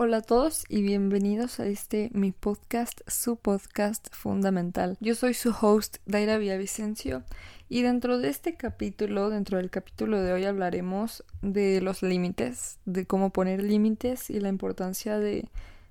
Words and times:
Hola 0.00 0.18
a 0.18 0.22
todos 0.22 0.64
y 0.68 0.82
bienvenidos 0.82 1.58
a 1.58 1.66
este 1.66 2.08
mi 2.12 2.30
podcast, 2.30 3.00
su 3.08 3.34
podcast 3.34 4.06
fundamental. 4.14 4.96
Yo 5.00 5.16
soy 5.16 5.34
su 5.34 5.52
host 5.60 5.96
Daira 6.06 6.38
Villavicencio 6.38 7.24
y 7.68 7.82
dentro 7.82 8.18
de 8.18 8.28
este 8.28 8.54
capítulo, 8.54 9.28
dentro 9.28 9.58
del 9.58 9.70
capítulo 9.70 10.22
de 10.22 10.32
hoy 10.32 10.44
hablaremos 10.44 11.24
de 11.42 11.80
los 11.80 12.02
límites, 12.02 12.78
de 12.84 13.06
cómo 13.06 13.30
poner 13.30 13.60
límites 13.60 14.30
y 14.30 14.38
la 14.38 14.50
importancia 14.50 15.18
de 15.18 15.48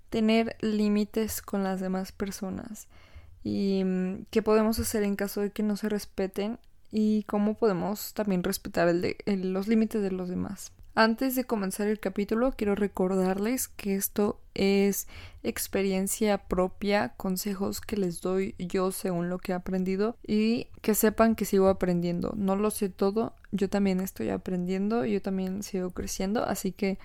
tener 0.09 0.55
límites 0.61 1.41
con 1.41 1.65
las 1.65 1.81
demás 1.81 2.13
personas 2.13 2.87
y 3.43 3.83
mm, 3.83 4.27
qué 4.31 4.41
podemos 4.41 4.79
hacer 4.79 5.03
en 5.03 5.17
caso 5.17 5.41
de 5.41 5.51
que 5.51 5.63
no 5.63 5.75
se 5.75 5.89
respeten 5.89 6.59
y 6.93 7.23
cómo 7.23 7.55
podemos 7.55 8.13
también 8.13 8.41
respetar 8.41 8.87
los 9.25 9.67
límites 9.67 10.01
de 10.01 10.11
los 10.11 10.29
demás. 10.29 10.71
Antes 10.99 11.35
de 11.35 11.43
comenzar 11.43 11.87
el 11.87 11.99
capítulo, 11.99 12.53
quiero 12.57 12.73
recordarles 12.73 13.67
que 13.67 13.93
esto 13.93 14.41
es 14.55 15.07
experiencia 15.43 16.39
propia, 16.39 17.09
consejos 17.17 17.81
que 17.81 17.97
les 17.97 18.19
doy 18.19 18.55
yo 18.57 18.91
según 18.91 19.29
lo 19.29 19.37
que 19.37 19.51
he 19.51 19.55
aprendido 19.55 20.17
y 20.25 20.69
que 20.81 20.95
sepan 20.95 21.35
que 21.35 21.45
sigo 21.45 21.67
aprendiendo. 21.69 22.33
No 22.35 22.55
lo 22.55 22.71
sé 22.71 22.89
todo, 22.89 23.35
yo 23.51 23.69
también 23.69 23.99
estoy 23.99 24.29
aprendiendo, 24.29 25.05
yo 25.05 25.21
también 25.21 25.61
sigo 25.61 25.91
creciendo, 25.91 26.43
así 26.43 26.71
que 26.71 26.97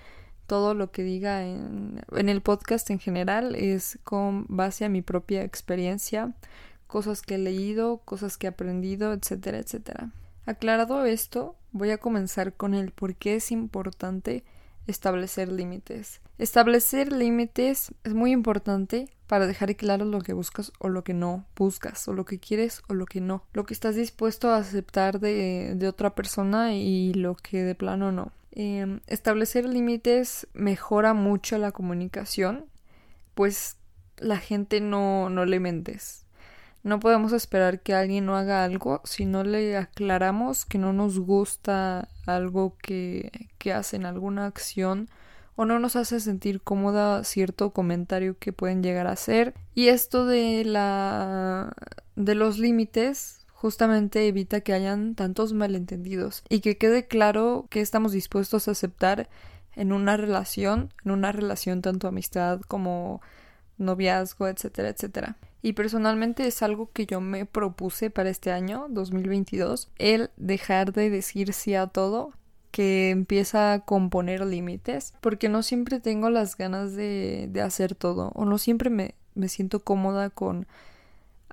todo 0.47 0.73
lo 0.73 0.91
que 0.91 1.02
diga 1.02 1.45
en, 1.45 2.01
en 2.16 2.30
el 2.30 2.41
podcast 2.41 2.88
en 2.88 2.99
general 2.99 3.55
es 3.55 3.99
con 4.05 4.47
base 4.49 4.87
a 4.87 4.88
mi 4.88 5.02
propia 5.02 5.43
experiencia, 5.45 6.33
cosas 6.87 7.21
que 7.21 7.35
he 7.35 7.38
leído, 7.38 7.99
cosas 8.07 8.38
que 8.38 8.47
he 8.47 8.49
aprendido, 8.49 9.13
etcétera, 9.13 9.59
etcétera. 9.59 10.13
Aclarado 10.47 11.05
esto, 11.05 11.57
voy 11.73 11.91
a 11.91 11.99
comenzar 11.99 12.55
con 12.55 12.75
el 12.75 12.93
por 12.93 13.15
qué 13.15 13.37
es 13.37 13.51
importante 13.51 14.45
establecer 14.87 15.51
límites. 15.51 16.21
Establecer 16.39 17.13
límites 17.13 17.93
es 18.05 18.15
muy 18.15 18.33
importante 18.33 19.09
para 19.27 19.46
dejar 19.46 19.74
claro 19.77 20.05
lo 20.05 20.21
que 20.21 20.33
buscas 20.33 20.73
o 20.79 20.88
lo 20.88 21.05
que 21.05 21.15
no 21.15 21.46
buscas, 21.57 22.07
o 22.09 22.13
lo 22.13 22.24
que 22.24 22.38
quieres 22.38 22.83
o 22.88 22.95
lo 22.95 23.07
que 23.07 23.21
no, 23.21 23.45
lo 23.52 23.65
que 23.65 23.74
estás 23.74 23.95
dispuesto 23.95 24.51
a 24.51 24.57
aceptar 24.57 25.21
de, 25.21 25.87
otra 25.88 26.15
persona 26.15 26.74
y 26.74 27.15
lo 27.15 27.35
que 27.37 27.63
de 27.63 27.74
plano 27.74 28.13
no. 28.13 28.33
Em, 28.51 29.01
establecer 29.07 29.65
límites 29.66 30.46
mejora 30.52 31.15
mucho 31.15 31.57
la 31.57 31.73
comunicación, 31.73 32.66
pues 33.35 33.77
la 34.18 34.37
gente 34.37 34.80
no, 34.80 35.30
no 35.30 35.46
le 35.46 35.61
mentes. 35.61 36.21
No 36.83 36.99
podemos 36.99 37.33
esperar 37.33 37.80
que 37.80 37.95
alguien 37.95 38.27
no 38.27 38.37
haga 38.37 38.65
algo 38.65 39.01
si 39.05 39.25
no 39.25 39.45
le 39.45 39.77
aclaramos 39.77 40.65
que 40.65 40.79
no 40.79 40.93
nos 40.93 41.21
gusta 41.21 42.09
algo 42.27 42.77
que, 42.83 43.49
que 43.59 43.73
hacen, 43.73 44.05
alguna 44.05 44.47
acción 44.47 45.09
o 45.55 45.65
no 45.65 45.79
nos 45.79 45.97
hace 45.97 46.19
sentir 46.19 46.61
cómoda 46.63 47.24
cierto 47.24 47.71
comentario 47.73 48.37
que 48.39 48.52
pueden 48.52 48.83
llegar 48.83 49.07
a 49.07 49.13
hacer. 49.13 49.55
Y 49.74 49.89
esto 49.89 50.27
de 50.27 50.65
la 50.65 51.73
de 52.16 52.35
los 52.35 52.59
límites 52.59 53.46
justamente 53.52 54.27
evita 54.27 54.61
que 54.61 54.73
hayan 54.73 55.15
tantos 55.15 55.52
malentendidos 55.52 56.43
y 56.49 56.61
que 56.61 56.79
quede 56.79 57.07
claro 57.07 57.67
que 57.71 57.80
estamos 57.80 58.13
dispuestos 58.13 58.67
a 58.67 58.73
aceptar 58.73 59.29
en 59.77 59.93
una 59.93 60.17
relación, 60.17 60.93
en 61.05 61.13
una 61.13 61.33
relación 61.33 61.80
tanto 61.80 62.09
amistad 62.09 62.61
como 62.63 63.23
noviazgo, 63.79 64.49
etcétera, 64.49 64.89
etcétera. 64.89 65.37
Y 65.62 65.75
personalmente 65.75 66.47
es 66.47 66.62
algo 66.62 66.91
que 66.93 67.06
yo 67.06 67.21
me 67.21 67.47
propuse 67.47 68.10
para 68.10 68.31
este 68.31 68.50
año, 68.50 68.87
2022, 68.91 69.91
el 69.99 70.31
dejar 70.37 70.93
de 70.93 71.09
decir 71.09 71.53
sí 71.53 71.77
a 71.77 71.87
todo, 71.87 72.32
que 72.72 73.10
empieza 73.10 73.72
a 73.72 73.81
componer 73.81 74.44
límites, 74.44 75.15
porque 75.21 75.49
no 75.49 75.62
siempre 75.62 76.00
tengo 76.00 76.31
las 76.31 76.56
ganas 76.56 76.94
de, 76.94 77.49
de 77.50 77.60
hacer 77.60 77.94
todo, 77.94 78.33
o 78.34 78.44
no 78.44 78.59
siempre 78.59 78.91
me, 78.91 79.15
me 79.34 79.49
siento 79.49 79.81
cómoda 79.81 80.31
con 80.31 80.66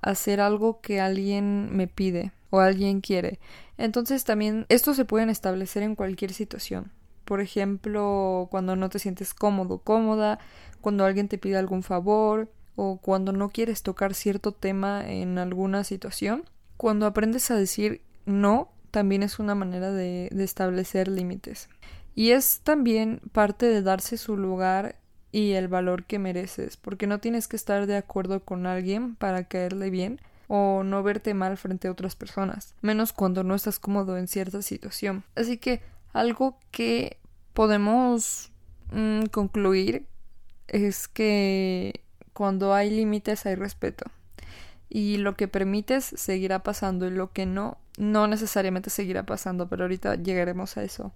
hacer 0.01 0.41
algo 0.41 0.81
que 0.81 1.01
alguien 1.01 1.75
me 1.75 1.87
pide 1.87 2.31
o 2.49 2.59
alguien 2.59 3.01
quiere. 3.01 3.39
Entonces 3.77 4.23
también 4.23 4.65
esto 4.69 4.93
se 4.93 5.05
pueden 5.05 5.29
establecer 5.29 5.83
en 5.83 5.95
cualquier 5.95 6.33
situación. 6.33 6.91
Por 7.25 7.41
ejemplo, 7.41 8.47
cuando 8.49 8.75
no 8.75 8.89
te 8.89 8.97
sientes 8.97 9.33
cómodo, 9.33 9.79
cómoda, 9.79 10.39
cuando 10.81 11.05
alguien 11.05 11.27
te 11.27 11.37
pide 11.37 11.57
algún 11.57 11.83
favor, 11.83 12.49
o 12.81 12.95
cuando 12.95 13.33
no 13.33 13.49
quieres 13.49 13.83
tocar 13.83 14.13
cierto 14.13 14.53
tema 14.53 15.05
en 15.05 15.37
alguna 15.37 15.83
situación. 15.83 16.45
Cuando 16.77 17.07
aprendes 17.07 17.51
a 17.51 17.55
decir 17.55 18.01
no, 18.25 18.71
también 18.89 19.21
es 19.21 19.37
una 19.37 19.53
manera 19.53 19.91
de, 19.91 20.29
establecer 20.37 21.09
límites. 21.09 21.67
Y 22.15 22.31
es 22.31 22.61
también 22.63 23.19
parte 23.33 23.65
de 23.65 23.81
darse 23.81 24.15
su 24.15 24.37
lugar 24.37 24.95
y 25.33 25.51
el 25.51 25.67
valor 25.67 26.05
que 26.05 26.19
mereces, 26.19 26.77
porque 26.77 27.05
no 27.05 27.19
tienes 27.19 27.49
que 27.49 27.57
estar 27.57 27.85
de 27.85 27.97
acuerdo 27.97 28.39
con 28.45 28.65
alguien 28.65 29.15
para 29.15 29.43
caerle 29.43 29.89
bien 29.89 30.21
o 30.47 30.83
no 30.83 31.03
verte 31.03 31.33
mal 31.33 31.57
frente 31.57 31.89
a 31.89 31.91
otras 31.91 32.15
personas, 32.15 32.75
menos 32.81 33.11
cuando 33.11 33.43
no 33.43 33.55
estás 33.55 33.77
cómodo 33.77 34.17
en 34.17 34.29
cierta 34.29 34.61
situación. 34.61 35.25
Así 35.35 35.57
que 35.57 35.81
algo 36.13 36.57
que 36.71 37.17
podemos 37.53 38.53
mm, 38.93 39.25
concluir 39.25 40.05
es 40.69 41.09
que 41.09 42.05
cuando 42.39 42.73
hay 42.73 42.89
límites 42.89 43.45
hay 43.45 43.55
respeto. 43.55 44.05
Y 44.87 45.17
lo 45.17 45.35
que 45.35 45.49
permites 45.49 46.05
seguirá 46.05 46.63
pasando 46.63 47.05
y 47.05 47.11
lo 47.11 47.33
que 47.33 47.45
no, 47.45 47.77
no 47.97 48.27
necesariamente 48.27 48.89
seguirá 48.89 49.25
pasando, 49.25 49.67
pero 49.67 49.83
ahorita 49.83 50.15
llegaremos 50.15 50.77
a 50.77 50.83
eso. 50.83 51.11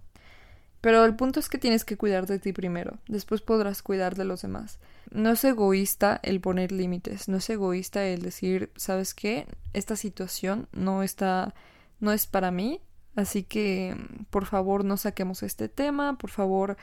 Pero 0.82 1.06
el 1.06 1.16
punto 1.16 1.40
es 1.40 1.48
que 1.48 1.58
tienes 1.58 1.86
que 1.86 1.96
cuidar 1.96 2.28
de 2.28 2.40
ti 2.40 2.52
primero, 2.52 2.98
después 3.08 3.40
podrás 3.40 3.82
cuidar 3.82 4.16
de 4.16 4.26
los 4.26 4.42
demás. 4.42 4.80
No 5.12 5.30
es 5.30 5.42
egoísta 5.46 6.20
el 6.24 6.42
poner 6.42 6.74
límites, 6.74 7.30
no 7.30 7.38
es 7.38 7.50
egoísta 7.50 8.06
el 8.06 8.22
decir, 8.22 8.70
¿sabes 8.76 9.14
qué? 9.14 9.48
Esta 9.72 9.96
situación 9.96 10.68
no 10.74 11.04
está, 11.04 11.54
no 12.02 12.12
es 12.12 12.28
para 12.28 12.52
mí, 12.52 12.82
así 13.16 13.44
que 13.44 13.96
por 14.30 14.46
favor 14.46 14.84
no 14.84 14.98
saquemos 14.98 15.42
este 15.42 15.70
tema, 15.70 16.18
por 16.18 16.32
favor 16.32 16.76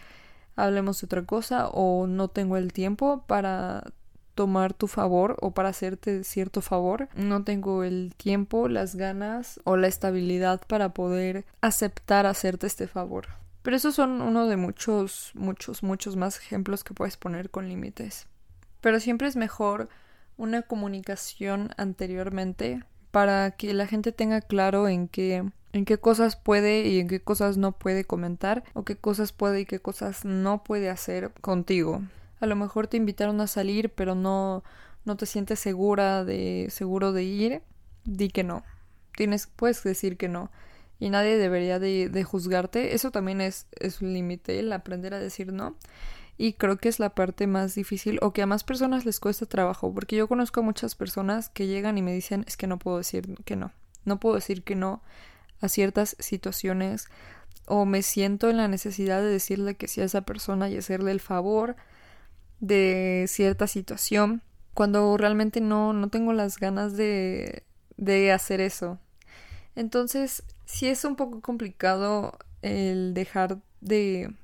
hablemos 0.57 1.03
de 1.03 1.05
otra 1.05 1.27
cosa 1.27 1.69
o 1.69 2.07
no 2.07 2.29
tengo 2.29 2.57
el 2.57 2.73
tiempo 2.73 3.25
para 3.27 3.85
tomar 4.41 4.73
tu 4.73 4.87
favor 4.87 5.37
o 5.43 5.51
para 5.51 5.69
hacerte 5.69 6.25
cierto 6.25 6.63
favor. 6.63 7.11
No 7.15 7.45
tengo 7.45 7.85
el 7.85 8.15
tiempo, 8.17 8.69
las 8.69 8.97
ganas 8.97 9.61
o 9.65 9.77
la 9.77 9.87
estabilidad 9.87 10.63
para 10.67 10.95
poder 10.95 11.45
aceptar 11.61 12.25
hacerte 12.25 12.67
este 12.67 12.87
favor. 12.87 13.27
Pero 13.61 13.77
esos 13.77 13.97
son 13.97 14.23
uno 14.23 14.47
de 14.47 14.57
muchos, 14.57 15.33
muchos, 15.35 15.83
muchos 15.83 16.17
más 16.17 16.39
ejemplos 16.39 16.85
que 16.85 16.95
puedes 16.95 17.19
poner 17.19 17.51
con 17.51 17.69
límites. 17.69 18.29
Pero 18.81 18.99
siempre 18.99 19.29
es 19.29 19.37
mejor 19.37 19.91
una 20.39 20.63
comunicación 20.63 21.73
anteriormente 21.77 22.83
para 23.11 23.51
que 23.51 23.75
la 23.75 23.87
gente 23.87 24.11
tenga 24.11 24.41
claro 24.41 24.89
en 24.89 25.07
qué 25.07 25.45
en 25.75 25.85
qué 25.85 25.99
cosas 25.99 26.35
puede 26.35 26.89
y 26.89 26.99
en 26.99 27.09
qué 27.09 27.21
cosas 27.21 27.59
no 27.59 27.73
puede 27.73 28.07
comentar 28.07 28.65
o 28.73 28.85
qué 28.87 28.97
cosas 28.97 29.33
puede 29.33 29.61
y 29.61 29.67
qué 29.67 29.81
cosas 29.81 30.25
no 30.25 30.65
puede 30.65 30.89
hacer 30.89 31.31
contigo 31.43 32.03
a 32.41 32.47
lo 32.47 32.57
mejor 32.57 32.87
te 32.89 32.97
invitaron 32.97 33.41
a 33.41 33.47
salir, 33.47 33.91
pero 33.91 34.15
no, 34.15 34.65
no 35.05 35.17
te 35.17 35.27
sientes 35.27 35.61
segura 35.61 36.25
de, 36.25 36.69
seguro 36.71 37.13
de 37.13 37.25
ir, 37.25 37.63
di 38.05 38.31
que 38.31 38.45
no. 38.45 38.65
Tienes, 39.17 39.47
puedes 39.47 39.83
decir 39.83 40.17
que 40.17 40.29
no. 40.29 40.51
Y 40.99 41.11
nadie 41.11 41.37
debería 41.37 41.79
de, 41.79 42.09
de 42.09 42.25
juzgarte. 42.25 42.95
Eso 42.95 43.11
también 43.11 43.41
es, 43.41 43.67
es 43.79 44.01
un 44.03 44.13
límite, 44.13 44.59
el 44.59 44.73
aprender 44.73 45.15
a 45.15 45.19
decir 45.19 45.53
no. 45.53 45.77
Y 46.39 46.55
creo 46.55 46.79
que 46.79 46.89
es 46.89 46.99
la 46.99 47.15
parte 47.15 47.47
más 47.47 47.75
difícil 47.75 48.19
o 48.23 48.33
que 48.33 48.41
a 48.41 48.47
más 48.47 48.65
personas 48.65 49.05
les 49.05 49.21
cuesta 49.21 49.45
trabajo. 49.45 49.93
Porque 49.93 50.17
yo 50.17 50.27
conozco 50.27 50.61
a 50.61 50.63
muchas 50.63 50.95
personas 50.95 51.51
que 51.51 51.67
llegan 51.67 51.99
y 51.99 52.03
me 52.03 52.15
dicen 52.15 52.45
es 52.47 52.57
que 52.57 52.67
no 52.67 52.79
puedo 52.79 52.97
decir 52.97 53.35
que 53.45 53.57
no. 53.57 53.73
No 54.07 54.19
puedo 54.19 54.37
decir 54.37 54.63
que 54.63 54.75
no 54.75 55.03
a 55.61 55.69
ciertas 55.69 56.17
situaciones. 56.19 57.09
O 57.67 57.85
me 57.85 58.03
siento 58.03 58.49
en 58.49 58.57
la 58.57 58.69
necesidad 58.69 59.21
de 59.21 59.29
decirle 59.29 59.77
que 59.77 59.87
sí 59.87 60.01
a 60.01 60.05
esa 60.05 60.23
persona 60.23 60.71
y 60.71 60.79
hacerle 60.79 61.13
el 61.13 61.21
favor 61.21 61.77
de 62.61 63.25
cierta 63.29 63.67
situación 63.67 64.43
cuando 64.75 65.17
realmente 65.17 65.61
no, 65.61 65.93
no 65.93 66.09
tengo 66.09 66.33
las 66.33 66.59
ganas 66.59 66.97
de, 66.97 67.65
de 67.97 68.33
hacer 68.33 68.61
eso. 68.61 68.99
Entonces, 69.75 70.43
sí 70.65 70.89
es 70.89 71.05
un 71.05 71.17
poco 71.17 71.41
complicado 71.41 72.39
el 72.63 73.15
dejar 73.15 73.59
de 73.81 74.35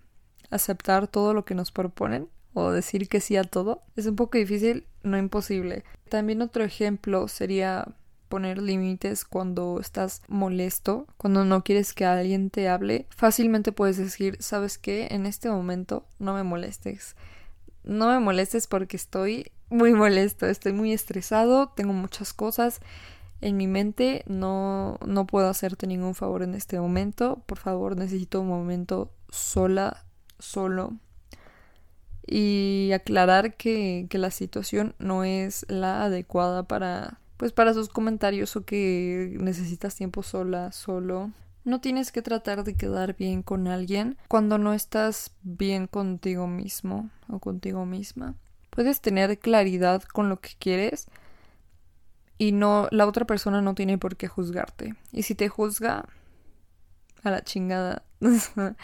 aceptar 0.50 1.08
todo 1.08 1.34
lo 1.34 1.44
que 1.44 1.54
nos 1.54 1.72
proponen 1.72 2.28
o 2.54 2.70
decir 2.70 3.08
que 3.08 3.20
sí 3.20 3.36
a 3.36 3.44
todo. 3.44 3.82
Es 3.96 4.06
un 4.06 4.16
poco 4.16 4.38
difícil, 4.38 4.86
no 5.02 5.18
imposible. 5.18 5.84
También 6.08 6.42
otro 6.42 6.64
ejemplo 6.64 7.28
sería 7.28 7.86
poner 8.28 8.58
límites 8.58 9.24
cuando 9.24 9.78
estás 9.80 10.22
molesto, 10.26 11.06
cuando 11.16 11.44
no 11.44 11.62
quieres 11.62 11.92
que 11.92 12.04
alguien 12.04 12.50
te 12.50 12.68
hable. 12.68 13.06
Fácilmente 13.10 13.72
puedes 13.72 13.96
decir, 13.98 14.36
¿sabes 14.40 14.78
qué? 14.78 15.08
En 15.10 15.26
este 15.26 15.48
momento 15.48 16.06
no 16.18 16.34
me 16.34 16.42
molestes 16.42 17.14
no 17.86 18.08
me 18.08 18.20
molestes 18.20 18.66
porque 18.66 18.96
estoy 18.96 19.50
muy 19.70 19.94
molesto, 19.94 20.46
estoy 20.46 20.72
muy 20.72 20.92
estresado, 20.92 21.72
tengo 21.74 21.92
muchas 21.92 22.32
cosas 22.32 22.80
en 23.40 23.56
mi 23.56 23.66
mente, 23.66 24.24
no, 24.26 24.98
no 25.06 25.26
puedo 25.26 25.48
hacerte 25.48 25.86
ningún 25.86 26.14
favor 26.14 26.42
en 26.42 26.54
este 26.54 26.78
momento, 26.80 27.42
por 27.46 27.58
favor 27.58 27.96
necesito 27.96 28.40
un 28.40 28.48
momento 28.48 29.12
sola, 29.28 30.04
solo. 30.38 30.94
y 32.26 32.90
aclarar 32.92 33.56
que, 33.56 34.06
que 34.10 34.18
la 34.18 34.30
situación 34.30 34.94
no 34.98 35.24
es 35.24 35.64
la 35.68 36.04
adecuada 36.04 36.64
para 36.64 37.20
pues 37.36 37.52
para 37.52 37.74
sus 37.74 37.88
comentarios 37.88 38.56
o 38.56 38.64
que 38.64 39.36
necesitas 39.38 39.94
tiempo 39.94 40.22
sola, 40.22 40.72
solo. 40.72 41.32
No 41.66 41.80
tienes 41.80 42.12
que 42.12 42.22
tratar 42.22 42.62
de 42.62 42.76
quedar 42.76 43.16
bien 43.16 43.42
con 43.42 43.66
alguien 43.66 44.16
cuando 44.28 44.56
no 44.56 44.72
estás 44.72 45.32
bien 45.42 45.88
contigo 45.88 46.46
mismo 46.46 47.10
o 47.28 47.40
contigo 47.40 47.84
misma. 47.84 48.36
Puedes 48.70 49.00
tener 49.00 49.36
claridad 49.40 50.04
con 50.04 50.28
lo 50.28 50.40
que 50.40 50.50
quieres 50.60 51.08
y 52.38 52.52
no 52.52 52.86
la 52.92 53.04
otra 53.04 53.24
persona 53.24 53.62
no 53.62 53.74
tiene 53.74 53.98
por 53.98 54.14
qué 54.14 54.28
juzgarte. 54.28 54.94
Y 55.10 55.24
si 55.24 55.34
te 55.34 55.48
juzga 55.48 56.06
a 57.24 57.30
la 57.32 57.42
chingada. 57.42 58.04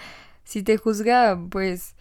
si 0.42 0.64
te 0.64 0.76
juzga, 0.76 1.38
pues 1.50 1.94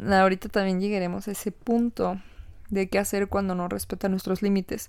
ahorita 0.00 0.48
también 0.48 0.80
llegaremos 0.80 1.28
a 1.28 1.32
ese 1.32 1.52
punto 1.52 2.18
de 2.70 2.88
qué 2.88 2.98
hacer 2.98 3.28
cuando 3.28 3.54
no 3.54 3.68
respeta 3.68 4.08
nuestros 4.08 4.40
límites. 4.40 4.86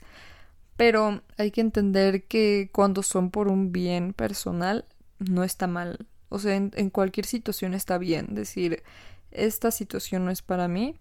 Pero 0.77 1.21
hay 1.37 1.51
que 1.51 1.59
entender 1.59 2.23
que 2.23 2.69
cuando 2.71 3.03
son 3.03 3.31
por 3.31 3.49
un 3.49 3.73
bien 3.73 4.13
personal, 4.13 4.85
no 5.29 5.43
está 5.43 5.67
mal. 5.67 6.07
O 6.29 6.39
sea, 6.39 6.55
en, 6.55 6.89
cualquier 6.89 7.25
situación 7.25 7.73
está 7.73 7.97
bien 7.97 8.33
decir, 8.33 8.83
esta 9.31 9.71
situación 9.71 10.25
no 10.25 10.31
es 10.31 10.41
para 10.41 10.67
mí, 10.67 10.95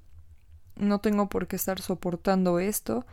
no 0.76 1.00
tengo 1.00 1.28
por 1.28 1.46
qué 1.46 1.56
estar 1.56 1.80
soportando 1.80 2.58
esto, 2.58 3.06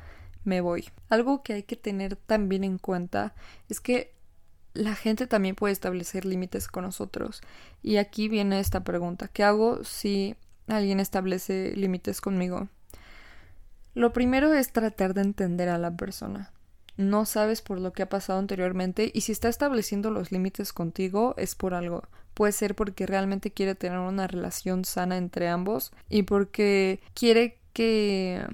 me 0.44 0.62
voy. 0.62 0.90
Algo 1.10 1.44
que 1.44 1.54
hay 1.54 1.64
que 1.64 1.76
tener 1.76 2.16
también 2.16 2.64
en 2.64 2.78
cuenta 2.78 3.34
es 3.70 3.80
que 3.80 4.14
la 4.74 4.96
gente 4.96 5.28
también 5.28 5.56
puede 5.56 5.74
establecer 5.74 6.26
límites 6.26 6.68
con 6.68 6.84
nosotros. 6.84 7.42
Y 7.82 7.98
aquí 7.98 8.28
viene 8.28 8.60
esta 8.60 8.84
pregunta, 8.84 9.28
¿qué 9.28 9.44
hago 9.44 9.84
si 9.84 10.36
alguien 10.68 11.00
establece 11.00 11.74
límites 11.76 12.22
conmigo? 12.22 12.68
Lo 13.94 14.14
primero 14.14 14.54
es 14.54 14.72
tratar 14.72 15.14
de 15.14 15.22
entender 15.22 15.70
a 15.70 15.78
la 15.78 15.96
persona. 15.96 16.52
No 17.00 17.24
sabes 17.24 17.62
por 17.62 17.80
lo 17.80 17.94
que 17.94 18.04
ha 18.04 18.10
pasado 18.10 18.40
anteriormente 18.40 19.10
y 19.14 19.22
si 19.22 19.32
está 19.32 19.48
estableciendo 19.48 20.12
los 20.12 20.34
límites 20.34 20.74
contigo 20.74 21.34
es 21.38 21.56
por 21.56 21.74
algo. 21.74 22.04
Puede 22.34 22.52
ser 22.52 22.76
porque 22.76 23.06
realmente 23.06 23.52
quiere 23.52 23.74
tener 23.74 24.00
una 24.00 24.28
relación 24.28 24.84
sana 24.84 25.16
entre 25.16 25.48
ambos 25.48 25.94
y 26.10 26.24
porque 26.24 27.00
quiere 27.14 27.58
que 27.72 28.46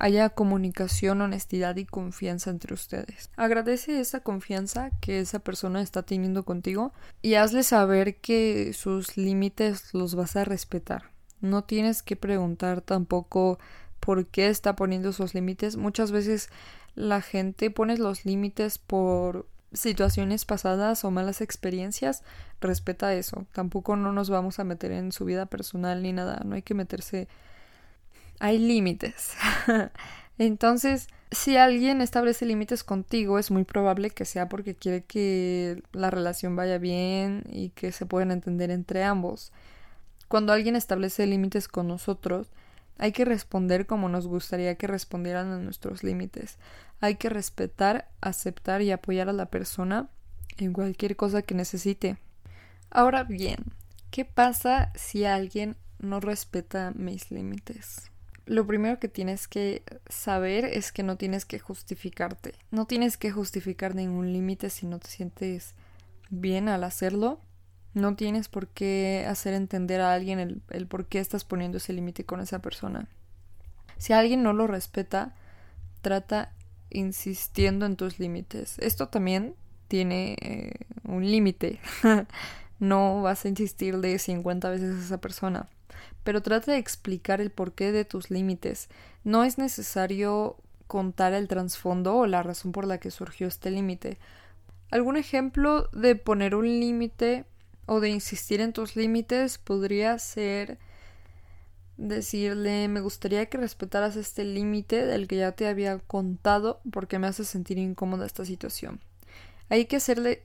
haya 0.00 0.30
comunicación, 0.30 1.20
honestidad 1.20 1.76
y 1.76 1.84
confianza 1.84 2.48
entre 2.48 2.72
ustedes. 2.72 3.28
Agradece 3.36 4.00
esa 4.00 4.20
confianza 4.20 4.90
que 5.02 5.20
esa 5.20 5.40
persona 5.40 5.82
está 5.82 6.02
teniendo 6.02 6.46
contigo 6.46 6.94
y 7.20 7.34
hazle 7.34 7.62
saber 7.62 8.16
que 8.22 8.72
sus 8.72 9.18
límites 9.18 9.92
los 9.92 10.14
vas 10.14 10.36
a 10.36 10.46
respetar. 10.46 11.10
No 11.42 11.64
tienes 11.64 12.02
que 12.02 12.16
preguntar 12.16 12.80
tampoco 12.80 13.58
por 14.04 14.26
qué 14.26 14.48
está 14.48 14.76
poniendo 14.76 15.08
esos 15.08 15.34
límites. 15.34 15.76
Muchas 15.76 16.12
veces 16.12 16.50
la 16.94 17.22
gente 17.22 17.70
pone 17.70 17.96
los 17.96 18.26
límites 18.26 18.76
por 18.76 19.48
situaciones 19.72 20.44
pasadas 20.44 21.04
o 21.04 21.10
malas 21.10 21.40
experiencias, 21.40 22.22
respeta 22.60 23.14
eso. 23.14 23.46
Tampoco 23.52 23.96
no 23.96 24.12
nos 24.12 24.28
vamos 24.28 24.58
a 24.58 24.64
meter 24.64 24.92
en 24.92 25.10
su 25.10 25.24
vida 25.24 25.46
personal 25.46 26.02
ni 26.02 26.12
nada, 26.12 26.42
no 26.44 26.54
hay 26.54 26.60
que 26.60 26.74
meterse. 26.74 27.28
Hay 28.40 28.58
límites. 28.58 29.32
Entonces, 30.38 31.08
si 31.30 31.56
alguien 31.56 32.02
establece 32.02 32.44
límites 32.44 32.84
contigo, 32.84 33.38
es 33.38 33.50
muy 33.50 33.64
probable 33.64 34.10
que 34.10 34.26
sea 34.26 34.50
porque 34.50 34.74
quiere 34.74 35.04
que 35.04 35.82
la 35.92 36.10
relación 36.10 36.56
vaya 36.56 36.76
bien 36.76 37.44
y 37.48 37.70
que 37.70 37.90
se 37.90 38.04
puedan 38.04 38.32
entender 38.32 38.70
entre 38.70 39.02
ambos. 39.02 39.50
Cuando 40.28 40.52
alguien 40.52 40.76
establece 40.76 41.26
límites 41.26 41.68
con 41.68 41.88
nosotros, 41.88 42.50
hay 42.98 43.12
que 43.12 43.24
responder 43.24 43.86
como 43.86 44.08
nos 44.08 44.26
gustaría 44.26 44.76
que 44.76 44.86
respondieran 44.86 45.50
a 45.52 45.58
nuestros 45.58 46.02
límites. 46.02 46.58
Hay 47.00 47.16
que 47.16 47.28
respetar, 47.28 48.08
aceptar 48.20 48.82
y 48.82 48.92
apoyar 48.92 49.28
a 49.28 49.32
la 49.32 49.46
persona 49.46 50.08
en 50.56 50.72
cualquier 50.72 51.16
cosa 51.16 51.42
que 51.42 51.54
necesite. 51.54 52.16
Ahora 52.90 53.24
bien, 53.24 53.56
¿qué 54.10 54.24
pasa 54.24 54.92
si 54.94 55.24
alguien 55.24 55.76
no 55.98 56.20
respeta 56.20 56.92
mis 56.94 57.30
límites? 57.30 58.10
Lo 58.46 58.66
primero 58.66 59.00
que 59.00 59.08
tienes 59.08 59.48
que 59.48 59.82
saber 60.08 60.66
es 60.66 60.92
que 60.92 61.02
no 61.02 61.16
tienes 61.16 61.44
que 61.44 61.58
justificarte. 61.58 62.54
No 62.70 62.86
tienes 62.86 63.16
que 63.16 63.30
justificar 63.30 63.94
ningún 63.94 64.32
límite 64.32 64.70
si 64.70 64.86
no 64.86 64.98
te 64.98 65.08
sientes 65.08 65.74
bien 66.30 66.68
al 66.68 66.84
hacerlo. 66.84 67.40
No 67.94 68.16
tienes 68.16 68.48
por 68.48 68.66
qué 68.68 69.24
hacer 69.28 69.54
entender 69.54 70.00
a 70.00 70.12
alguien 70.12 70.62
el, 70.68 70.86
por 70.86 71.06
qué 71.06 71.20
estás 71.20 71.44
poniendo 71.44 71.78
ese 71.78 71.92
límite 71.92 72.24
con 72.24 72.40
esa 72.40 72.58
persona. 72.60 73.08
Si 73.98 74.12
alguien 74.12 74.42
no 74.42 74.52
lo 74.52 74.66
respeta, 74.66 75.34
trata 76.02 76.52
insistiendo 76.90 77.86
en 77.86 77.96
tus 77.96 78.18
límites. 78.18 78.78
Esto 78.80 79.08
también 79.08 79.54
tiene 79.86 80.36
eh, 80.40 80.72
un 81.04 81.24
límite. 81.24 81.80
no 82.80 83.22
vas 83.22 83.44
a 83.44 83.48
insistir 83.48 83.98
de 83.98 84.18
50 84.18 84.70
veces 84.70 84.96
a 84.96 85.04
esa 85.04 85.20
persona. 85.20 85.68
Pero 86.24 86.42
trata 86.42 86.72
de 86.72 86.78
explicar 86.78 87.40
el 87.40 87.50
porqué 87.50 87.92
de 87.92 88.04
tus 88.04 88.30
límites. 88.30 88.88
No 89.22 89.44
es 89.44 89.56
necesario 89.56 90.56
contar 90.88 91.32
el 91.32 91.48
trasfondo 91.48 92.16
o 92.16 92.26
la 92.26 92.42
razón 92.42 92.72
por 92.72 92.86
la 92.86 92.98
que 92.98 93.10
surgió 93.10 93.46
este 93.46 93.70
límite. 93.70 94.18
Algún 94.90 95.16
ejemplo 95.16 95.88
de 95.92 96.16
poner 96.16 96.54
un 96.54 96.66
límite 96.66 97.44
o 97.86 98.00
de 98.00 98.10
insistir 98.10 98.60
en 98.60 98.72
tus 98.72 98.96
límites 98.96 99.58
podría 99.58 100.18
ser 100.18 100.78
decirle 101.96 102.88
me 102.88 103.00
gustaría 103.00 103.46
que 103.46 103.58
respetaras 103.58 104.16
este 104.16 104.44
límite 104.44 105.06
del 105.06 105.28
que 105.28 105.36
ya 105.36 105.52
te 105.52 105.68
había 105.68 105.98
contado 105.98 106.80
porque 106.90 107.18
me 107.18 107.26
hace 107.26 107.44
sentir 107.44 107.78
incómoda 107.78 108.26
esta 108.26 108.44
situación. 108.44 109.00
Hay 109.68 109.86
que 109.86 109.96
hacerle 109.96 110.44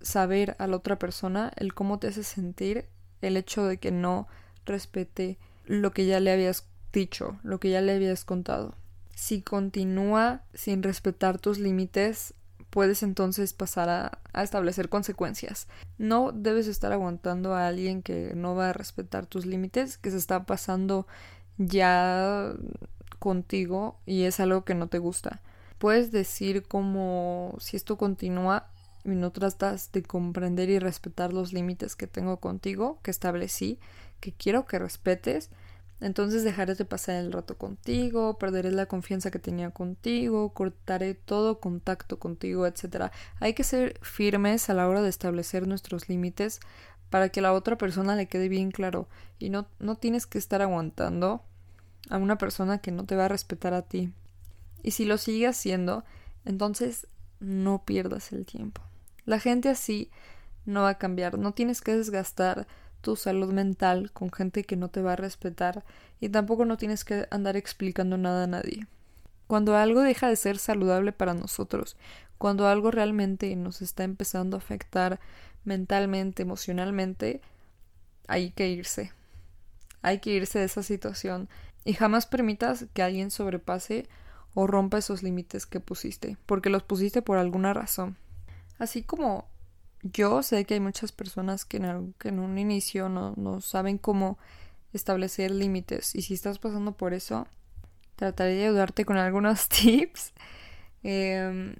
saber 0.00 0.56
a 0.58 0.66
la 0.66 0.76
otra 0.76 0.98
persona 0.98 1.52
el 1.56 1.74
cómo 1.74 1.98
te 1.98 2.08
hace 2.08 2.24
sentir 2.24 2.86
el 3.20 3.36
hecho 3.36 3.64
de 3.64 3.78
que 3.78 3.90
no 3.90 4.26
respete 4.66 5.38
lo 5.66 5.92
que 5.92 6.06
ya 6.06 6.18
le 6.20 6.32
habías 6.32 6.66
dicho, 6.92 7.38
lo 7.42 7.60
que 7.60 7.70
ya 7.70 7.80
le 7.80 7.92
habías 7.92 8.24
contado. 8.24 8.74
Si 9.14 9.42
continúa 9.42 10.42
sin 10.54 10.82
respetar 10.82 11.38
tus 11.38 11.58
límites, 11.58 12.34
puedes 12.70 13.02
entonces 13.02 13.52
pasar 13.52 13.88
a, 14.32 14.42
establecer 14.42 14.88
consecuencias. 14.88 15.66
No 15.98 16.32
debes 16.32 16.66
estar 16.68 16.92
aguantando 16.92 17.54
a 17.54 17.66
alguien 17.66 18.02
que 18.02 18.32
no 18.34 18.54
va 18.54 18.70
a 18.70 18.72
respetar 18.72 19.26
tus 19.26 19.44
límites, 19.44 19.98
que 19.98 20.10
se 20.10 20.16
está 20.16 20.44
pasando 20.44 21.06
ya 21.58 22.52
contigo 23.18 23.98
y 24.06 24.22
es 24.22 24.40
algo 24.40 24.64
que 24.64 24.74
no 24.74 24.88
te 24.88 24.98
gusta. 24.98 25.40
Puedes 25.78 26.12
decir 26.12 26.62
como 26.62 27.56
si 27.58 27.76
esto 27.76 27.98
continúa 27.98 28.68
y 29.04 29.10
no 29.10 29.30
tratas 29.30 29.90
de 29.92 30.02
comprender 30.02 30.68
y 30.68 30.78
respetar 30.78 31.32
los 31.32 31.52
límites 31.52 31.96
que 31.96 32.06
tengo 32.06 32.38
contigo, 32.38 32.98
que 33.02 33.10
establecí, 33.10 33.78
que 34.20 34.32
quiero 34.32 34.66
que 34.66 34.78
respetes, 34.78 35.50
entonces 36.00 36.44
dejaré 36.44 36.74
de 36.74 36.84
pasar 36.84 37.16
el 37.16 37.32
rato 37.32 37.58
contigo, 37.58 38.38
perderé 38.38 38.70
la 38.70 38.86
confianza 38.86 39.30
que 39.30 39.38
tenía 39.38 39.70
contigo, 39.70 40.54
cortaré 40.54 41.14
todo 41.14 41.60
contacto 41.60 42.18
contigo, 42.18 42.66
etc. 42.66 43.10
Hay 43.38 43.52
que 43.52 43.64
ser 43.64 43.98
firmes 44.00 44.70
a 44.70 44.74
la 44.74 44.88
hora 44.88 45.02
de 45.02 45.10
establecer 45.10 45.68
nuestros 45.68 46.08
límites 46.08 46.60
para 47.10 47.28
que 47.28 47.40
a 47.40 47.42
la 47.42 47.52
otra 47.52 47.76
persona 47.76 48.16
le 48.16 48.28
quede 48.28 48.48
bien 48.48 48.70
claro 48.70 49.08
y 49.38 49.50
no, 49.50 49.66
no 49.78 49.96
tienes 49.96 50.26
que 50.26 50.38
estar 50.38 50.62
aguantando 50.62 51.44
a 52.08 52.16
una 52.16 52.38
persona 52.38 52.78
que 52.78 52.92
no 52.92 53.04
te 53.04 53.16
va 53.16 53.26
a 53.26 53.28
respetar 53.28 53.74
a 53.74 53.82
ti. 53.82 54.12
Y 54.82 54.92
si 54.92 55.04
lo 55.04 55.18
sigue 55.18 55.46
haciendo, 55.46 56.04
entonces 56.46 57.08
no 57.40 57.84
pierdas 57.84 58.32
el 58.32 58.46
tiempo. 58.46 58.80
La 59.26 59.38
gente 59.38 59.68
así 59.68 60.10
no 60.64 60.82
va 60.82 60.90
a 60.90 60.98
cambiar, 60.98 61.38
no 61.38 61.52
tienes 61.52 61.82
que 61.82 61.96
desgastar 61.96 62.66
tu 63.00 63.16
salud 63.16 63.52
mental 63.52 64.10
con 64.12 64.30
gente 64.30 64.64
que 64.64 64.76
no 64.76 64.88
te 64.88 65.02
va 65.02 65.14
a 65.14 65.16
respetar 65.16 65.84
y 66.20 66.28
tampoco 66.28 66.64
no 66.64 66.76
tienes 66.76 67.04
que 67.04 67.26
andar 67.30 67.56
explicando 67.56 68.18
nada 68.18 68.44
a 68.44 68.46
nadie. 68.46 68.86
Cuando 69.46 69.76
algo 69.76 70.00
deja 70.00 70.28
de 70.28 70.36
ser 70.36 70.58
saludable 70.58 71.12
para 71.12 71.34
nosotros, 71.34 71.96
cuando 72.38 72.68
algo 72.68 72.90
realmente 72.90 73.54
nos 73.56 73.82
está 73.82 74.04
empezando 74.04 74.56
a 74.56 74.60
afectar 74.60 75.20
mentalmente, 75.64 76.42
emocionalmente, 76.42 77.40
hay 78.28 78.50
que 78.50 78.68
irse. 78.68 79.12
Hay 80.02 80.20
que 80.20 80.30
irse 80.30 80.58
de 80.58 80.66
esa 80.66 80.82
situación 80.82 81.48
y 81.84 81.94
jamás 81.94 82.26
permitas 82.26 82.86
que 82.94 83.02
alguien 83.02 83.30
sobrepase 83.30 84.08
o 84.54 84.66
rompa 84.66 84.98
esos 84.98 85.22
límites 85.22 85.66
que 85.66 85.80
pusiste, 85.80 86.36
porque 86.46 86.70
los 86.70 86.82
pusiste 86.82 87.22
por 87.22 87.38
alguna 87.38 87.74
razón. 87.74 88.16
Así 88.78 89.02
como 89.02 89.48
yo 90.02 90.42
sé 90.42 90.64
que 90.64 90.74
hay 90.74 90.80
muchas 90.80 91.12
personas 91.12 91.64
que 91.64 91.76
en, 91.76 92.38
un 92.38 92.58
inicio 92.58 93.08
no, 93.08 93.60
saben 93.60 93.98
cómo 93.98 94.38
establecer 94.92 95.50
límites 95.50 96.14
y 96.14 96.22
si 96.22 96.34
estás 96.34 96.58
pasando 96.58 96.92
por 96.92 97.14
eso, 97.14 97.46
trataré 98.16 98.54
de 98.54 98.66
ayudarte 98.66 99.04
con 99.04 99.16
algunos 99.16 99.68
tips. 99.68 100.32
Em, 101.02 101.76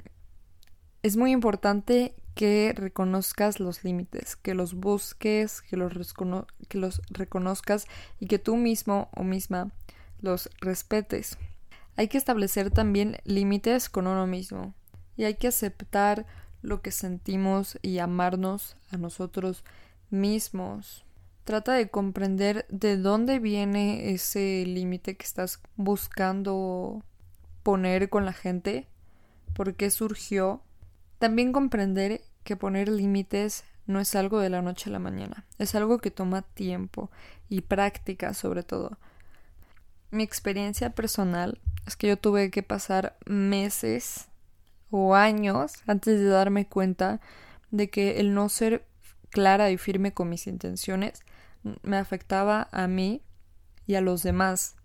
es 1.02 1.16
muy 1.16 1.32
importante 1.32 2.14
que 2.34 2.72
reconozcas 2.76 3.60
los 3.60 3.84
límites, 3.84 4.36
que 4.36 4.54
los 4.54 4.74
busques, 4.74 5.62
que 5.62 5.76
los, 5.76 6.14
que 6.68 6.78
los 6.78 7.02
reconozcas 7.10 7.86
y 8.18 8.26
que 8.26 8.38
tú 8.38 8.56
mismo 8.56 9.08
o 9.14 9.24
misma 9.24 9.72
los 10.20 10.50
respetes. 10.60 11.38
Hay 11.96 12.08
que 12.08 12.18
establecer 12.18 12.70
también 12.70 13.18
límites 13.24 13.88
con 13.88 14.06
uno 14.06 14.26
mismo 14.26 14.74
y 15.16 15.24
hay 15.24 15.34
que 15.34 15.48
aceptar 15.48 16.26
lo 16.62 16.82
que 16.82 16.90
sentimos 16.90 17.78
y 17.82 17.98
amarnos 17.98 18.76
a 18.90 18.96
nosotros 18.96 19.64
mismos. 20.10 21.04
Trata 21.44 21.72
de 21.74 21.88
comprender 21.88 22.66
de 22.68 22.96
dónde 22.96 23.38
viene 23.38 24.12
ese 24.12 24.64
límite 24.66 25.16
que 25.16 25.24
estás 25.24 25.60
buscando 25.76 27.02
poner 27.62 28.08
con 28.08 28.24
la 28.24 28.32
gente, 28.32 28.86
por 29.54 29.74
qué 29.74 29.90
surgió. 29.90 30.62
También 31.18 31.52
comprender 31.52 32.22
que 32.44 32.56
poner 32.56 32.88
límites 32.88 33.64
no 33.86 34.00
es 34.00 34.14
algo 34.14 34.38
de 34.38 34.50
la 34.50 34.62
noche 34.62 34.88
a 34.88 34.92
la 34.92 34.98
mañana, 34.98 35.44
es 35.58 35.74
algo 35.74 35.98
que 35.98 36.10
toma 36.10 36.42
tiempo 36.42 37.10
y 37.48 37.62
práctica 37.62 38.34
sobre 38.34 38.62
todo. 38.62 38.98
Mi 40.10 40.22
experiencia 40.22 40.90
personal 40.90 41.60
es 41.86 41.96
que 41.96 42.08
yo 42.08 42.16
tuve 42.16 42.50
que 42.50 42.62
pasar 42.62 43.16
meses 43.26 44.29
o 44.90 45.14
años 45.14 45.72
antes 45.86 46.18
de 46.18 46.26
darme 46.26 46.66
cuenta 46.66 47.20
de 47.70 47.90
que 47.90 48.20
el 48.20 48.34
no 48.34 48.48
ser 48.48 48.84
clara 49.30 49.70
y 49.70 49.78
firme 49.78 50.12
con 50.12 50.28
mis 50.28 50.46
intenciones 50.46 51.22
me 51.82 51.96
afectaba 51.96 52.68
a 52.72 52.86
mí 52.88 53.22
y 53.86 53.94
a 53.94 54.00
los 54.00 54.22
demás. 54.22 54.76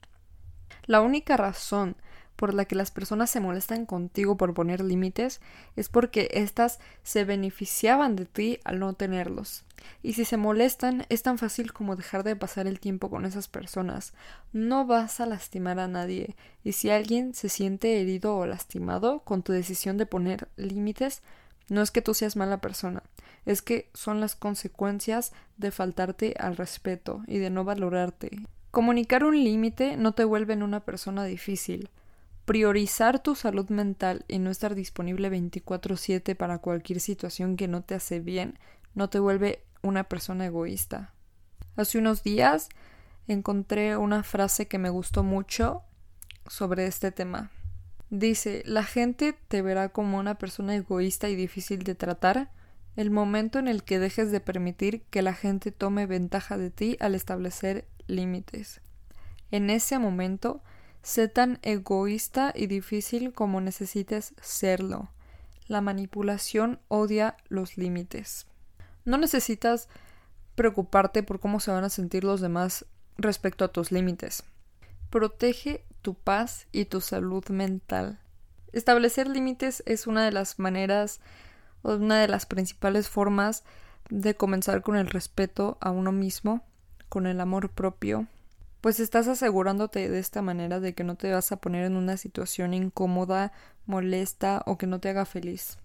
La 0.86 1.02
única 1.02 1.38
razón 1.38 1.96
por 2.36 2.54
la 2.54 2.66
que 2.66 2.76
las 2.76 2.92
personas 2.92 3.30
se 3.30 3.40
molestan 3.40 3.86
contigo 3.86 4.38
por 4.38 4.54
poner 4.54 4.84
límites 4.84 5.42
es 5.76 5.90
porque 5.90 6.30
éstas 6.34 6.80
se 7.04 7.24
beneficiaban 7.24 8.16
de 8.16 8.26
ti 8.26 8.60
al 8.64 8.80
no 8.80 8.94
tenerlos. 8.94 9.64
Y 10.02 10.14
si 10.14 10.26
se 10.26 10.38
molestan, 10.38 11.06
es 11.10 11.24
tan 11.24 11.38
fácil 11.38 11.74
como 11.74 11.96
dejar 11.96 12.24
de 12.24 12.36
pasar 12.36 12.68
el 12.68 12.80
tiempo 12.80 13.10
con 13.10 13.26
esas 13.26 13.48
personas. 13.48 14.14
No 14.52 14.86
vas 14.86 15.20
a 15.20 15.26
lastimar 15.26 15.80
a 15.80 15.88
nadie. 15.88 16.36
Y 16.64 16.74
si 16.74 16.90
alguien 16.90 17.34
se 17.34 17.50
siente 17.50 18.02
herido 18.02 18.36
o 18.36 18.46
lastimado 18.46 19.20
con 19.20 19.44
tu 19.44 19.52
decisión 19.52 19.98
de 19.98 20.06
poner 20.06 20.48
límites, 20.56 21.22
no 21.70 21.82
es 21.82 21.92
que 21.92 22.02
tú 22.02 22.14
seas 22.14 22.36
mala 22.36 22.62
persona, 22.62 23.04
es 23.46 23.62
que 23.62 23.90
son 23.94 24.20
las 24.20 24.36
consecuencias 24.36 25.34
de 25.58 25.72
faltarte 25.72 26.36
al 26.40 26.58
respeto 26.58 27.24
y 27.28 27.40
de 27.40 27.50
no 27.50 27.64
valorarte. 27.64 28.40
Comunicar 28.72 29.24
un 29.24 29.44
límite 29.44 29.98
no 29.98 30.14
te 30.14 30.26
vuelve 30.26 30.54
en 30.54 30.62
una 30.62 30.82
persona 30.82 31.24
difícil. 31.24 31.90
Priorizar 32.46 33.22
tu 33.22 33.36
salud 33.36 33.70
mental 33.70 34.24
y 34.28 34.40
no 34.40 34.52
estar 34.52 34.76
disponible 34.76 35.30
24/7 35.30 36.36
para 36.36 36.60
cualquier 36.60 37.00
situación 37.00 37.58
que 37.58 37.68
no 37.68 37.82
te 37.82 37.96
hace 37.96 38.20
bien 38.20 38.60
no 38.94 39.10
te 39.10 39.20
vuelve 39.20 39.64
una 39.82 40.06
persona 40.06 40.46
egoísta. 40.46 41.14
Hace 41.76 41.98
unos 41.98 42.24
días 42.24 42.70
encontré 43.28 43.98
una 43.98 44.24
frase 44.24 44.68
que 44.68 44.78
me 44.78 44.90
gustó 44.90 45.24
mucho 45.24 45.84
sobre 46.48 46.86
este 46.88 47.12
tema. 47.12 47.52
Dice, 48.10 48.64
la 48.66 48.84
gente 48.84 49.36
te 49.48 49.62
verá 49.62 49.90
como 49.90 50.18
una 50.18 50.36
persona 50.36 50.76
egoísta 50.76 51.28
y 51.30 51.36
difícil 51.36 51.84
de 51.84 51.96
tratar 51.96 52.52
el 52.96 53.12
momento 53.12 53.60
en 53.60 53.68
el 53.68 53.84
que 53.84 54.00
dejes 54.00 54.32
de 54.32 54.40
permitir 54.40 55.02
que 55.10 55.22
la 55.22 55.34
gente 55.34 55.72
tome 55.72 56.06
ventaja 56.06 56.58
de 56.58 56.70
ti 56.70 56.98
al 57.00 57.16
establecer 57.16 57.86
límites. 58.08 58.82
En 59.52 59.70
ese 59.70 60.00
momento 60.00 60.62
Sé 61.06 61.28
tan 61.28 61.60
egoísta 61.62 62.52
y 62.56 62.66
difícil 62.66 63.32
como 63.32 63.62
necesites 63.62 64.34
serlo. 64.42 65.12
La 65.68 65.80
manipulación 65.80 66.80
odia 66.88 67.38
los 67.48 67.78
límites. 67.78 68.48
No 69.04 69.20
necesitas 69.20 69.88
preocuparte 70.56 71.22
por 71.22 71.40
cómo 71.40 71.60
se 71.60 71.70
van 71.70 71.84
a 71.84 71.92
sentir 71.92 72.24
los 72.24 72.42
demás 72.42 72.88
respecto 73.20 73.64
a 73.64 73.68
tus 73.68 73.92
límites. 73.92 74.46
Protege 75.12 75.86
tu 76.02 76.16
paz 76.16 76.66
y 76.72 76.86
tu 76.86 77.02
salud 77.02 77.48
mental. 77.50 78.18
Establecer 78.74 79.28
límites 79.28 79.84
es 79.86 80.08
una 80.08 80.26
de 80.26 80.32
las 80.32 80.58
maneras 80.58 81.20
una 81.84 82.20
de 82.20 82.28
las 82.28 82.48
principales 82.48 83.10
formas 83.10 83.64
de 84.10 84.34
comenzar 84.34 84.82
con 84.82 84.96
el 84.96 85.06
respeto 85.06 85.78
a 85.82 85.92
uno 85.92 86.12
mismo, 86.12 86.64
con 87.10 87.28
el 87.28 87.42
amor 87.42 87.70
propio 87.70 88.26
pues 88.86 89.00
estás 89.00 89.28
asegurándote 89.28 90.10
de 90.10 90.20
esta 90.20 90.44
manera 90.44 90.80
de 90.80 90.94
que 90.94 91.04
no 91.04 91.16
te 91.16 91.32
vas 91.32 91.52
a 91.52 91.56
poner 91.56 91.86
en 91.86 91.96
una 91.96 92.18
situación 92.18 92.76
incómoda, 92.76 93.52
molesta 93.88 94.62
o 94.68 94.78
que 94.78 94.86
no 94.86 95.00
te 95.00 95.10
haga 95.10 95.26
feliz. 95.26 95.80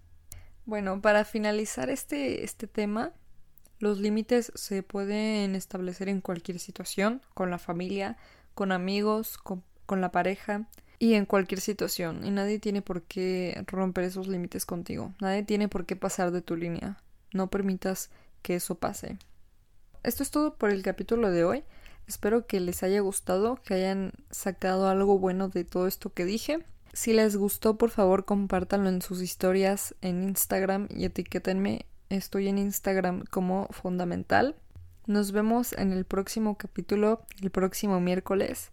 Bueno, 0.67 1.01
para 1.01 1.25
finalizar 1.25 1.89
este, 1.89 2.43
este 2.43 2.67
tema, 2.67 3.11
los 3.79 3.97
límites 3.97 4.51
se 4.53 4.83
pueden 4.83 5.55
establecer 5.55 6.09
en 6.09 6.21
cualquier 6.21 6.59
situación, 6.59 7.23
con 7.33 7.49
la 7.49 7.57
familia, 7.57 8.17
con 8.53 8.71
amigos, 8.71 9.39
con, 9.39 9.63
con 9.87 9.99
la 9.99 10.11
pareja 10.11 10.67
y 10.99 11.15
en 11.15 11.25
cualquier 11.25 11.59
situación. 11.59 12.23
Y 12.23 12.29
nadie 12.29 12.59
tiene 12.59 12.83
por 12.83 13.01
qué 13.01 13.63
romper 13.65 14.03
esos 14.03 14.27
límites 14.27 14.67
contigo. 14.67 15.11
Nadie 15.19 15.41
tiene 15.41 15.67
por 15.67 15.87
qué 15.87 15.95
pasar 15.95 16.29
de 16.29 16.43
tu 16.43 16.55
línea. 16.55 17.01
No 17.33 17.49
permitas 17.49 18.11
que 18.43 18.53
eso 18.53 18.75
pase. 18.75 19.17
Esto 20.03 20.21
es 20.21 20.29
todo 20.29 20.53
por 20.53 20.69
el 20.69 20.83
capítulo 20.83 21.31
de 21.31 21.45
hoy. 21.45 21.63
Espero 22.11 22.45
que 22.45 22.59
les 22.59 22.83
haya 22.83 22.99
gustado, 22.99 23.55
que 23.63 23.73
hayan 23.73 24.11
sacado 24.31 24.89
algo 24.89 25.17
bueno 25.17 25.47
de 25.47 25.63
todo 25.63 25.87
esto 25.87 26.11
que 26.11 26.25
dije. 26.25 26.59
Si 26.91 27.13
les 27.13 27.37
gustó, 27.37 27.77
por 27.77 27.89
favor, 27.89 28.25
compártanlo 28.25 28.89
en 28.89 29.01
sus 29.01 29.21
historias 29.21 29.95
en 30.01 30.21
Instagram 30.21 30.89
y 30.89 31.05
etiquétenme. 31.05 31.85
Estoy 32.09 32.49
en 32.49 32.57
Instagram 32.57 33.23
como 33.29 33.69
fundamental. 33.69 34.57
Nos 35.07 35.31
vemos 35.31 35.71
en 35.71 35.93
el 35.93 36.03
próximo 36.03 36.57
capítulo, 36.57 37.21
el 37.41 37.49
próximo 37.49 38.01
miércoles. 38.01 38.71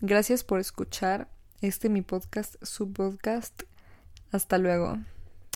Gracias 0.00 0.42
por 0.42 0.58
escuchar 0.58 1.28
este 1.60 1.90
mi 1.90 2.02
podcast, 2.02 2.56
su 2.60 2.92
podcast. 2.92 3.62
Hasta 4.32 4.58
luego. 4.58 4.98